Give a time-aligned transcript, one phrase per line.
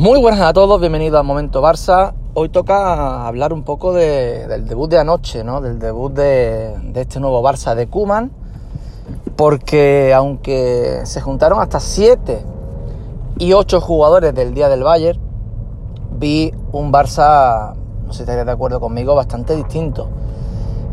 [0.00, 2.14] Muy buenas a todos, bienvenidos a Momento Barça.
[2.32, 5.60] Hoy toca hablar un poco del debut de anoche, ¿no?
[5.60, 8.30] Del debut de, este nuevo Barça de Kuman.
[9.36, 12.42] Porque aunque se juntaron hasta 7
[13.40, 15.20] y 8 jugadores del día del Bayern,
[16.12, 17.74] vi un Barça,
[18.06, 20.08] no sé si estaréis de acuerdo conmigo, bastante distinto.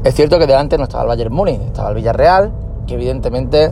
[0.04, 2.52] Es cierto que delante no estaba el Bayern Múnich, estaba el Villarreal,
[2.86, 3.72] que evidentemente,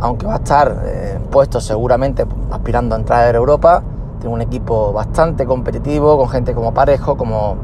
[0.00, 3.82] aunque va a estar eh, puesto seguramente aspirando a entrar a Europa,
[4.30, 7.56] un equipo bastante competitivo, con gente como Parejo, como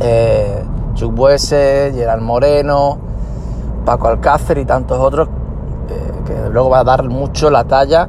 [0.00, 0.64] eh,
[0.94, 2.98] Chuck Buese, Gerard Moreno,
[3.84, 5.28] Paco Alcácer y tantos otros,
[5.88, 8.08] eh, que luego va a dar mucho la talla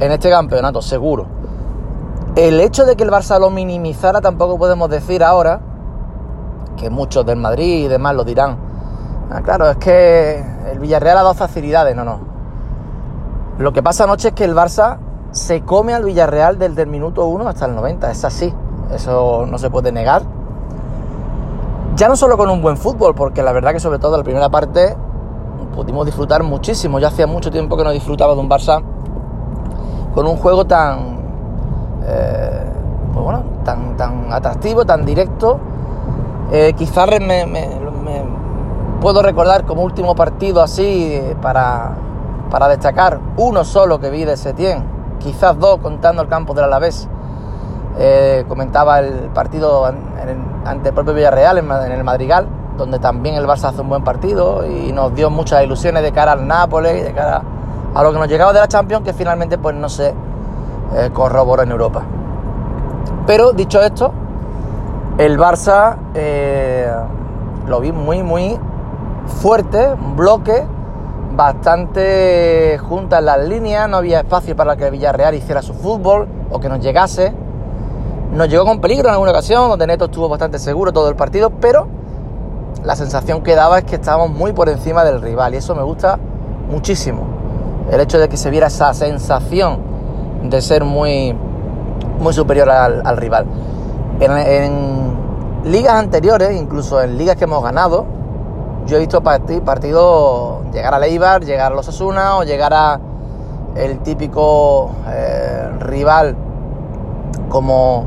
[0.00, 1.26] en este campeonato, seguro.
[2.36, 5.60] El hecho de que el Barça lo minimizara tampoco podemos decir ahora,
[6.76, 8.56] que muchos del Madrid y demás lo dirán.
[9.30, 12.20] Ah, claro, es que el Villarreal ha dado facilidades, no, no.
[13.58, 14.98] Lo que pasa anoche es que el Barça
[15.30, 18.52] se come al Villarreal desde el minuto 1 hasta el 90, es así,
[18.92, 20.22] eso no se puede negar.
[21.96, 24.48] Ya no solo con un buen fútbol, porque la verdad que sobre todo la primera
[24.48, 24.96] parte
[25.74, 28.82] pudimos disfrutar muchísimo, ya hacía mucho tiempo que no disfrutaba de un Barça
[30.14, 31.18] con un juego tan,
[32.04, 32.64] eh,
[33.12, 35.58] pues bueno, tan, tan atractivo, tan directo.
[36.50, 37.68] Eh, quizás me, me,
[39.00, 41.94] puedo recordar como último partido así para,
[42.50, 43.20] para destacar.
[43.36, 47.08] Uno solo que vi de Setién quizás dos contando el campo del Alavés.
[47.98, 49.84] Eh, comentaba el partido
[50.64, 54.64] ante el propio Villarreal en, el Madrigal, donde también el Barça hace un buen partido
[54.66, 57.42] y nos dio muchas ilusiones de cara al Nápoles y de cara
[57.94, 60.14] a lo que nos llegaba de la Champions, que finalmente pues no se
[60.94, 62.02] eh, corroboró en Europa.
[63.26, 64.12] Pero dicho esto,
[65.18, 66.90] el Barça eh,
[67.66, 68.58] lo vi muy, muy
[69.26, 70.64] fuerte, un bloque
[71.38, 76.68] bastante juntas las líneas, no había espacio para que Villarreal hiciera su fútbol o que
[76.68, 77.32] nos llegase.
[78.32, 81.50] Nos llegó con peligro en alguna ocasión, donde Neto estuvo bastante seguro todo el partido,
[81.50, 81.86] pero
[82.82, 85.84] la sensación que daba es que estábamos muy por encima del rival y eso me
[85.84, 86.18] gusta
[86.68, 87.22] muchísimo.
[87.88, 89.78] El hecho de que se viera esa sensación
[90.42, 91.36] de ser muy,
[92.18, 93.46] muy superior al, rival.
[94.18, 95.16] En, en
[95.66, 98.17] ligas anteriores, incluso en ligas que hemos ganado,
[98.88, 102.98] yo he visto partidos llegar a Leibar, llegar a los Asuna o llegar a
[103.76, 106.34] el típico eh, rival
[107.50, 108.06] como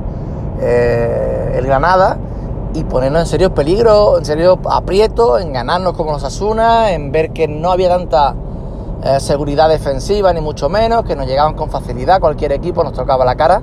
[0.60, 2.18] eh, el Granada
[2.74, 7.32] y ponernos en serio peligro, en serio aprieto, en ganarnos como los Asuna, en ver
[7.32, 8.34] que no había tanta
[9.04, 13.24] eh, seguridad defensiva ni mucho menos, que nos llegaban con facilidad, cualquier equipo nos tocaba
[13.24, 13.62] la cara.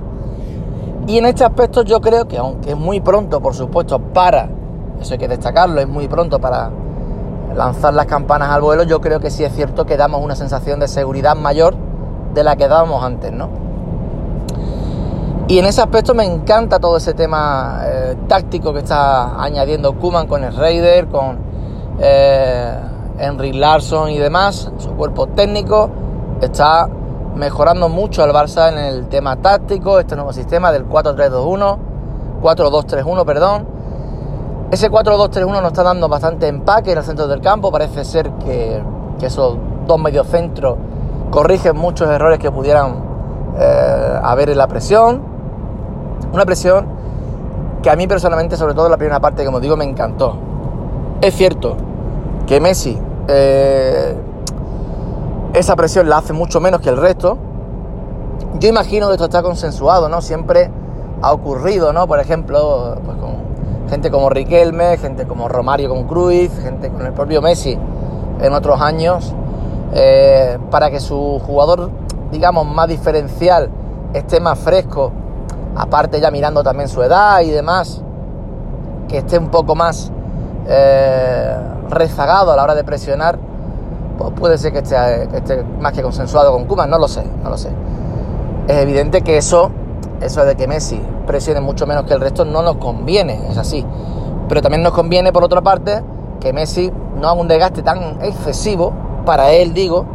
[1.05, 4.47] Y en este aspecto yo creo que aunque es muy pronto, por supuesto, para,
[5.01, 6.71] eso hay que destacarlo, es muy pronto para
[7.55, 10.79] lanzar las campanas al vuelo, yo creo que sí es cierto que damos una sensación
[10.79, 11.75] de seguridad mayor
[12.33, 13.49] de la que dábamos antes, ¿no?
[15.47, 20.27] Y en ese aspecto me encanta todo ese tema eh, táctico que está añadiendo Kuman
[20.27, 21.39] con el Raider, con
[21.99, 22.79] eh,
[23.17, 25.89] Henry Larson y demás, su cuerpo técnico,
[26.39, 26.87] está
[27.35, 31.77] mejorando mucho al Barça en el tema táctico, este nuevo sistema del 4-3-2-1,
[32.43, 33.67] 4-2-3-1, perdón,
[34.71, 37.71] ese 4-2-3-1 nos está dando bastante empaque en el centro del campo.
[37.71, 38.81] Parece ser que,
[39.21, 40.77] esos dos mediocentros
[41.29, 43.03] corrigen muchos errores que pudieran
[43.59, 45.21] eh, haber en la presión.
[46.31, 46.85] Una presión
[47.81, 50.37] que a mí personalmente, sobre todo en la primera parte, como digo, me encantó.
[51.21, 51.75] Es cierto
[52.47, 52.97] que Messi
[53.27, 54.15] eh,
[55.53, 57.37] esa presión la hace mucho menos que el resto.
[58.59, 60.21] Yo imagino que esto está consensuado, ¿no?
[60.21, 60.69] Siempre
[61.21, 62.07] ha ocurrido, ¿no?
[62.07, 63.39] Por ejemplo, pues con
[63.89, 67.77] gente como Riquelme, gente como Romario con Cruz, gente con el propio Messi
[68.41, 69.33] en otros años,
[69.93, 71.89] eh, para que su jugador,
[72.31, 73.69] digamos, más diferencial
[74.13, 75.11] esté más fresco,
[75.75, 78.01] aparte ya mirando también su edad y demás,
[79.07, 80.11] que esté un poco más
[80.67, 81.57] eh,
[81.89, 83.39] rezagado a la hora de presionar,
[84.17, 87.57] pues puede ser que esté, más que consensuado con Cuba, no lo sé, no lo
[87.57, 87.69] sé.
[88.67, 89.71] Es evidente que eso,
[90.21, 93.85] eso de que Messi presione mucho menos que el resto no nos conviene, es así.
[94.47, 96.03] Pero también nos conviene, por otra parte,
[96.39, 96.91] que Messi
[97.21, 98.91] no haga un desgaste tan excesivo,
[99.27, 100.07] para él digo,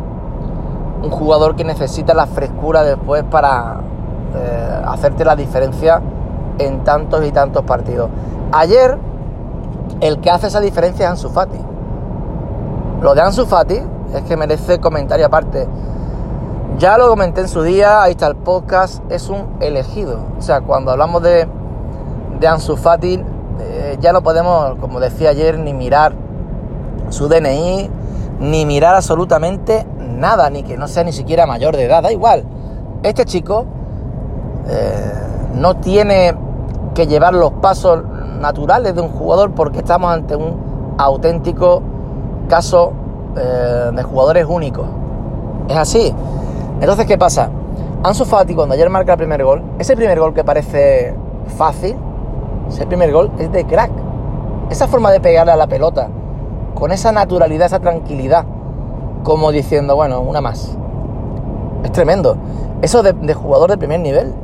[1.05, 3.77] un jugador que necesita la frescura después para
[4.35, 6.03] eh, hacerte la diferencia
[6.59, 8.11] en tantos y tantos partidos.
[8.51, 8.99] Ayer,
[10.01, 11.61] el que hace esa diferencia es Ansu Fati.
[13.03, 13.81] Lo de Ansu Fati
[14.13, 15.69] es que merece comentario aparte.
[16.79, 20.19] Ya lo comenté en su día, ahí está el podcast, es un elegido.
[20.39, 21.47] O sea, cuando hablamos de,
[22.41, 23.23] de Ansu Fati,
[23.61, 26.15] eh, ya no podemos, como decía ayer, ni mirar
[27.11, 27.91] su DNI,
[28.41, 32.45] ni mirar absolutamente nada, ni que no sea ni siquiera mayor de edad, da igual.
[33.03, 33.67] Este chico,
[34.67, 35.13] eh,
[35.55, 36.35] no tiene
[36.95, 38.03] que llevar los pasos
[38.41, 41.83] naturales de un jugador porque estamos ante un auténtico
[42.49, 42.93] caso
[43.37, 44.87] eh, de jugadores únicos.
[45.69, 46.15] Es así.
[46.81, 47.51] Entonces, ¿qué pasa?
[48.03, 51.15] Ansu Fati, cuando ayer marca el primer gol, ese primer gol que parece
[51.57, 51.97] fácil,
[52.69, 53.91] ese primer gol es de crack.
[54.71, 56.09] Esa forma de pegarle a la pelota,
[56.75, 58.45] con esa naturalidad, esa tranquilidad,
[59.23, 60.77] como diciendo, bueno, una más.
[61.83, 62.37] Es tremendo.
[62.83, 64.35] Eso de, jugador de primer nivel.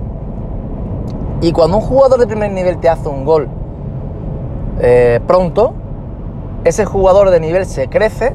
[1.41, 3.49] Y cuando un jugador de primer nivel te hace un gol
[4.81, 5.73] eh, pronto,
[6.65, 8.35] ese jugador de nivel se crece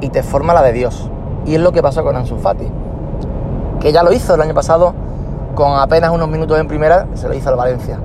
[0.00, 1.10] y te forma la de Dios.
[1.44, 2.68] Y es lo que pasó con Ansu Fati,
[3.80, 4.94] que ya lo hizo el año pasado
[5.54, 7.98] con apenas unos minutos en primera, se lo hizo al Valencia.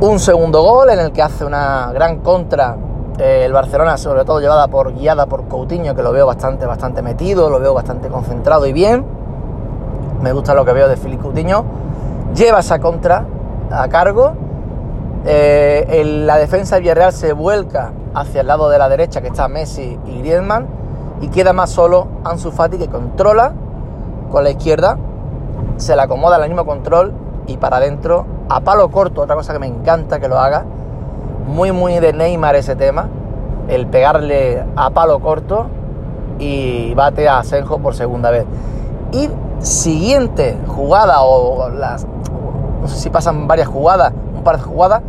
[0.00, 2.76] Un segundo gol en el que hace una gran contra
[3.18, 7.02] eh, el Barcelona, sobre todo llevada por guiada por Coutinho, que lo veo bastante, bastante
[7.02, 9.04] metido, lo veo bastante concentrado y bien.
[10.22, 11.64] Me gusta lo que veo de Filipe Coutinho.
[12.34, 13.24] Lleva esa contra
[13.70, 14.34] a cargo.
[15.24, 19.48] Eh, la defensa de Villarreal se vuelca hacia el lado de la derecha, que está
[19.48, 20.66] Messi y Griezmann,
[21.20, 23.52] y queda más solo Ansu Fati, que controla
[24.30, 24.98] con la izquierda,
[25.76, 27.12] se la acomoda al mismo control
[27.46, 30.64] y para adentro, a palo corto, otra cosa que me encanta que lo haga,
[31.46, 33.08] muy, muy de Neymar ese tema,
[33.68, 35.66] el pegarle a palo corto
[36.38, 38.44] y bate a Senjo por segunda vez.
[39.12, 39.30] Y
[39.60, 42.06] siguiente jugada, o las,
[42.80, 45.02] no sé si pasan varias jugadas, un par de jugadas,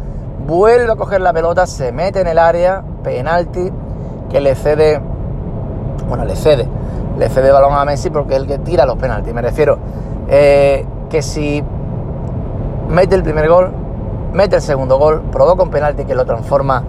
[0.49, 3.71] vuelve a coger la pelota, se mete en el área, penalti,
[4.31, 4.99] que le cede,
[6.07, 6.67] bueno, le cede,
[7.19, 9.31] le cede balón a Messi porque es el que tira los penaltis.
[9.31, 9.77] Me refiero
[10.27, 11.63] eh, que si
[12.89, 13.69] mete el primer gol,
[14.33, 16.83] mete el segundo gol, provoca un penalti que lo transforma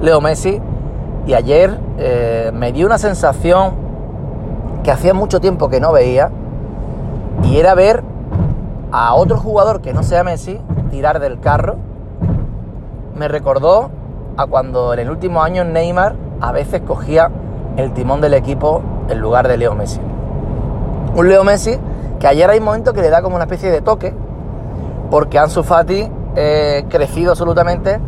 [0.00, 0.62] Leo Messi.
[1.26, 3.74] Y ayer eh, me dio una sensación
[4.84, 6.30] que hacía mucho tiempo que no veía.
[7.42, 8.04] Y era ver
[8.92, 10.60] a otro jugador que no sea Messi
[10.90, 11.89] tirar del carro.
[13.20, 13.90] Me recordó
[14.38, 17.30] a cuando en el último año Neymar a veces cogía
[17.76, 18.80] el timón del equipo
[19.10, 20.00] en lugar de Leo Messi.
[21.14, 21.78] Un Leo Messi
[22.18, 24.14] que ayer hay un momento que le da como una especie de toque,
[25.10, 28.00] porque Ansu Fati eh, crecido absolutamente,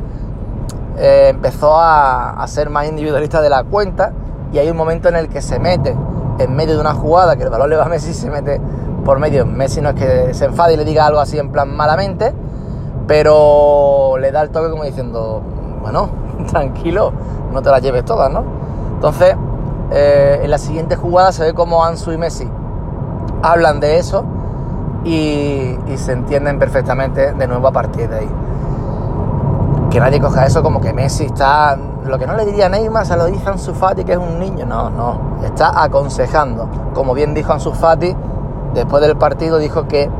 [0.96, 4.12] eh, empezó a, ser más individualista de la cuenta
[4.50, 5.94] y hay un momento en el que se mete
[6.38, 8.62] en medio de una jugada que el balón le va a Messi, se mete
[9.04, 9.44] por medio.
[9.44, 12.32] Messi no es que se enfade y le diga algo así en plan malamente,
[13.06, 15.42] pero le da el toque como diciendo,
[15.80, 16.08] bueno,
[16.50, 17.12] tranquilo,
[17.52, 18.42] no te las lleves todas, ¿no?
[18.94, 19.36] Entonces,
[19.90, 22.48] eh, en la siguiente jugada se ve como Ansu y Messi
[23.42, 24.24] hablan de eso
[25.04, 28.30] y, se entienden perfectamente de nuevo a partir de ahí.
[29.90, 31.76] Que nadie coja eso como que Messi está.
[32.04, 34.38] Lo que no le diría a Neymar se lo dice Ansu Fati, que es un
[34.38, 34.64] niño.
[34.64, 35.36] No, no.
[35.44, 36.68] Está aconsejando.
[36.94, 38.16] Como bien dijo Ansu Fati,
[38.74, 40.10] después del partido dijo que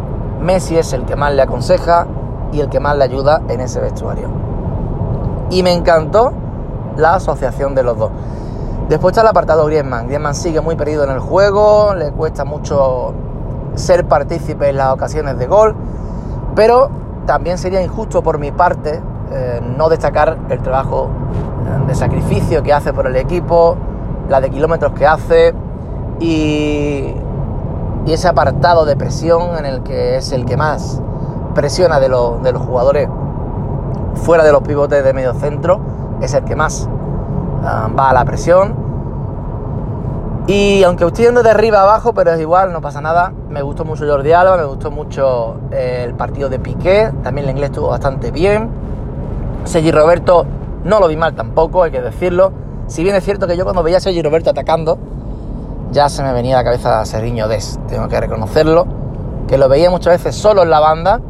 [0.41, 2.07] Messi es el que más le aconseja
[2.53, 4.29] y el que más le ayuda en ese vestuario.
[5.51, 6.33] Y me encantó
[6.97, 8.11] la asociación de los dos.
[8.89, 10.07] Después está el apartado Griezmann.
[10.07, 13.15] Griezmann sigue muy perdido en el juego, le cuesta mucho
[13.75, 15.75] ser partícipe en las ocasiones de gol,
[16.55, 16.91] pero
[17.27, 19.01] también sería injusto por mi parte
[19.31, 23.77] eh, no destacar el trabajo eh, de sacrificio que hace por el equipo,
[24.29, 25.55] la de kilómetros que hace
[26.21, 27.15] y,
[28.05, 31.01] y ese apartado de presión en el que es el que más
[31.55, 33.09] presiona de, de los jugadores
[34.15, 35.81] fuera de los pivotes de medio centro,
[36.21, 36.89] es el que más
[37.65, 38.83] ah, va a la presión
[40.47, 43.33] y aunque estoy yendo de arriba abajo, pero es igual, no pasa nada.
[43.49, 47.53] Me gustó mucho Jordi Alba, me gustó mucho eh, el partido de Piqué, también el
[47.53, 48.69] inglés estuvo bastante bien.
[49.65, 50.45] Sergi Roberto
[50.83, 52.53] no lo vi mal tampoco, hay que decirlo.
[52.89, 54.99] Si bien es cierto que yo cuando veía a Sergi Roberto atacando,
[55.93, 58.87] ya se me venía a la cabeza Sergiño Des, tengo que reconocerlo,
[59.47, 61.21] que lo veía muchas veces solo en la banda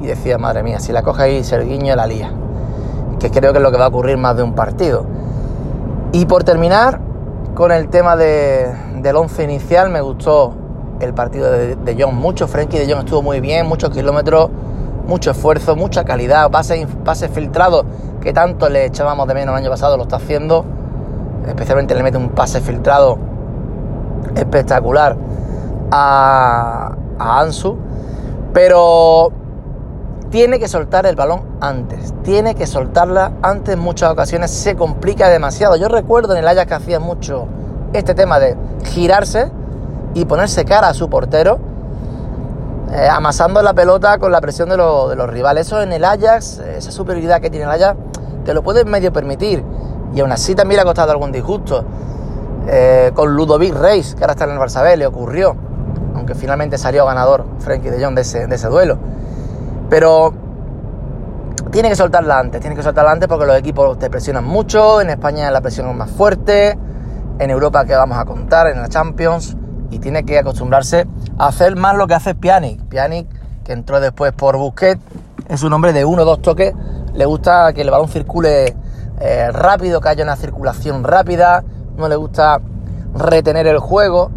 [0.00, 2.32] y decía, madre mía, si la coge ahí Sergiño la lía.
[3.18, 5.04] Que creo que es lo que va a ocurrir más de un partido.
[6.12, 7.00] Y por terminar,
[7.54, 10.54] con el tema del 11 inicial, me gustó
[11.00, 12.48] el partido de, de John mucho.
[12.48, 14.50] Frenkie de John estuvo muy bien, muchos kilómetros,
[15.06, 17.84] mucho esfuerzo, mucha calidad, pases, pase filtrados
[18.20, 20.64] que tanto le echábamos de menos el año pasado, lo está haciendo.
[21.46, 23.18] Especialmente le mete un pase filtrado
[24.34, 25.16] espectacular
[25.90, 27.78] a Ansu.
[28.52, 29.32] Pero
[30.30, 35.76] tiene que soltar el balón antes, tiene que soltarla antes muchas ocasiones, se complica demasiado.
[35.76, 37.46] Yo recuerdo en el Ajax que hacía mucho
[37.92, 39.50] este tema de girarse
[40.14, 41.58] y ponerse cara a su portero,
[42.92, 45.66] eh, amasando la pelota con la presión de, los rivales.
[45.66, 47.98] Eso en el Ajax, esa superioridad que tiene el Ajax,
[48.44, 49.64] te lo puedes medio permitir.
[50.14, 51.84] Y aún así también le ha costado algún disgusto.
[52.68, 55.56] Eh, con Ludovic Reis, que ahora está en el Barça le ocurrió.
[56.14, 58.98] aunque finalmente salió ganador Frankie de Jong de de ese duelo.
[59.90, 60.32] Pero
[61.70, 65.10] tiene que soltarla antes, tiene que soltarla antes porque los equipos te presionan mucho, en
[65.10, 66.78] España la presión es más fuerte,
[67.38, 69.56] en Europa que vamos a contar, en la Champions,
[69.90, 71.06] y tiene que acostumbrarse
[71.38, 72.82] a hacer más lo que hace Pjanic.
[72.88, 73.26] Pjanic,
[73.64, 75.00] que entró después por Busquets,
[75.48, 76.72] es un hombre de uno o dos toques,
[77.12, 78.76] le gusta que el balón circule
[79.20, 81.64] eh, rápido, que haya una circulación rápida,
[81.96, 82.60] no le gusta
[83.14, 84.30] retener el juego.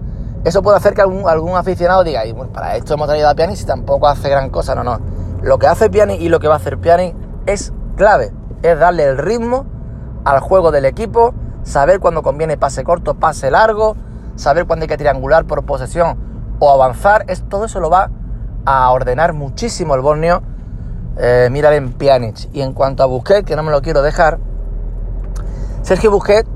[0.44, 3.66] Eso puede hacer que algún, aficionado diga, bueno, para esto hemos traído a Pjanic si
[3.66, 4.76] tampoco hace gran cosa.
[4.76, 5.13] No, no.
[5.44, 8.32] Lo que hace Pjanic y lo que va a hacer Pjanic es clave.
[8.64, 9.66] Es darle el ritmo
[10.26, 11.34] al juego del equipo,
[11.64, 13.96] saber cuándo conviene pase corto, pase largo,
[14.36, 16.18] saber cuándo hay que triangular por posesión
[16.60, 17.26] o avanzar.
[17.28, 18.10] Es, todo eso lo va
[18.66, 20.42] a ordenar muchísimo el Borneo.
[21.18, 22.50] Eh, en Pjanic.
[22.54, 24.40] Y en cuanto a Busquets, que no me lo quiero dejar,
[25.84, 26.50] Sergio Busquets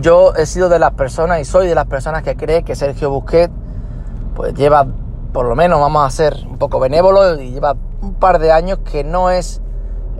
[0.00, 3.10] yo he sido de las personas y soy de las personas que cree que Sergio
[3.10, 3.52] Busquets
[4.34, 4.86] pues lleva,
[5.34, 8.78] por lo menos vamos a ser un poco benévolos, y lleva un par de años
[8.90, 9.60] que no es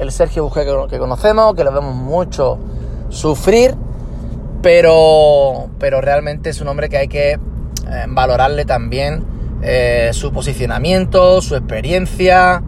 [0.00, 2.58] el Sergio Busquets que, conocemos, que lo vemos mucho
[3.10, 3.76] sufrir,
[4.60, 7.38] pero, pero realmente es un hombre que hay que eh,
[8.08, 9.24] valorarle también
[9.62, 12.64] eh, su posicionamiento, su experiencia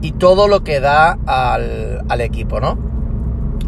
[0.00, 2.78] y todo lo que da al, al equipo, ¿no?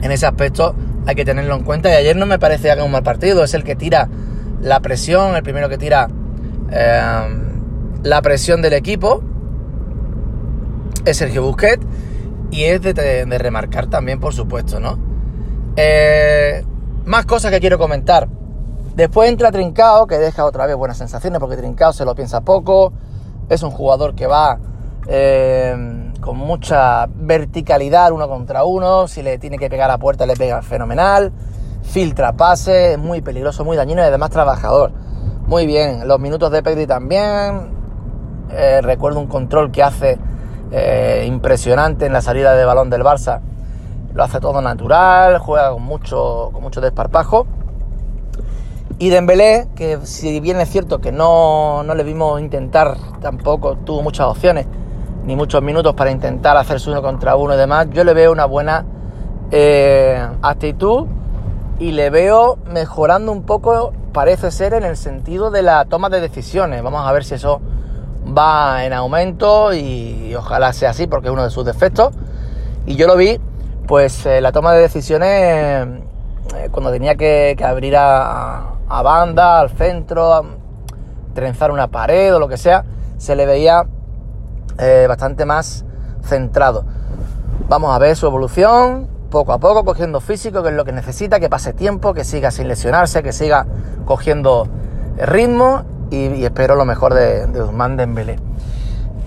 [0.00, 0.76] En ese aspecto
[1.06, 1.90] hay que tenerlo en cuenta.
[1.90, 4.08] Y ayer no me parece que haga un mal partido, es el que tira
[4.60, 6.08] la presión, el primero que tira
[6.70, 7.48] eh,
[8.02, 9.22] la presión del equipo.
[11.04, 11.84] Es Sergio Busquets
[12.50, 14.98] y es de, remarcar también, por supuesto, ¿no?
[15.76, 16.64] Eh,
[17.04, 18.28] más cosas que quiero comentar.
[18.94, 22.92] Después entra Trincao, que deja otra vez buenas sensaciones, porque Trincao se lo piensa poco.
[23.48, 24.58] Es un jugador que va
[25.08, 30.36] eh, con mucha verticalidad uno contra uno, si le tiene que pegar a puerta le
[30.36, 31.32] pega fenomenal,
[31.82, 34.92] filtra pases, muy peligroso, muy dañino y además trabajador.
[35.46, 37.81] Muy bien, los minutos de Pedri también,
[38.52, 40.18] eh, recuerdo un control que hace
[40.70, 43.40] eh, impresionante en la salida de balón del Barça,
[44.14, 47.46] lo hace todo natural, juega con mucho, con mucho desparpajo.
[48.98, 54.02] Y Dembélé, que si bien es cierto que no, no le vimos intentar tampoco, tuvo
[54.02, 54.66] muchas opciones,
[55.24, 57.88] ni muchos minutos para intentar hacerse uno contra uno y demás.
[57.90, 58.84] Yo le veo una buena
[59.50, 61.06] eh, actitud
[61.78, 66.20] y le veo mejorando un poco, parece ser, en el sentido de la toma de
[66.20, 66.82] decisiones.
[66.82, 67.60] Vamos a ver si eso
[68.26, 72.14] va en aumento y, ojalá sea así porque es uno de sus defectos.
[72.86, 73.40] Y yo lo vi,
[73.86, 79.70] pues eh, la toma de decisiones eh, cuando tenía que, abrir a, a, banda, al
[79.70, 80.44] centro,
[81.34, 82.84] trenzar una pared o lo que sea,
[83.18, 83.84] se le veía
[84.78, 85.84] eh, bastante más
[86.24, 86.84] centrado.
[87.68, 91.40] Vamos a ver su evolución, poco a poco, cogiendo físico, que es lo que necesita,
[91.40, 93.66] que pase tiempo, que siga sin lesionarse, que siga
[94.04, 94.68] cogiendo
[95.16, 98.38] ritmo y, espero lo mejor de, de Usman Dembélé.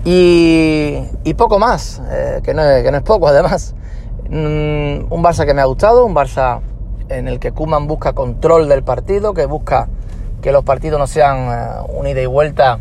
[0.08, 3.74] Y, poco más, eh, que, no es, poco además.
[4.30, 6.60] Mm, un Barça que me ha gustado, un Barça
[7.08, 9.88] en el que Kuman busca control del partido, que busca
[10.42, 11.48] que los partidos no sean
[11.88, 12.78] uh, ida y vuelta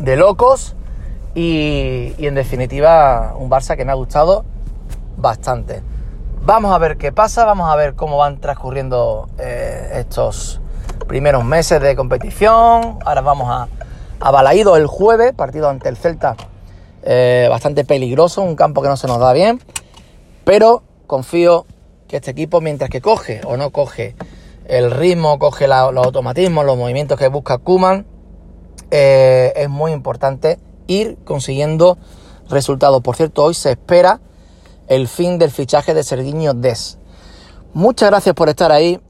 [0.00, 0.74] de locos,
[1.36, 4.44] y, en definitiva, un Barça que me ha gustado
[5.16, 5.82] bastante.
[6.42, 10.60] Vamos a ver qué pasa, vamos a ver cómo van transcurriendo eh, estos
[11.04, 12.98] primeros meses de competición.
[13.04, 13.68] Ahora vamos a,
[14.20, 16.36] a Balaído el jueves, partido ante el Celta,
[17.02, 19.60] eh, bastante peligroso, un campo que no se nos da bien,
[20.44, 21.66] pero confío
[22.08, 24.16] que este equipo, mientras que coge o no coge
[24.66, 28.06] el ritmo, coge los automatismos, los movimientos que busca Kuman,
[28.90, 31.98] eh, es muy importante ir consiguiendo
[32.48, 33.02] resultados.
[33.02, 34.20] Por cierto, hoy se espera
[34.88, 36.98] el fin del fichaje de Sergiño Des.
[37.72, 39.00] Muchas gracias por estar ahí,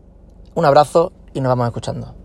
[0.54, 2.23] un abrazo y nos vamos escuchando.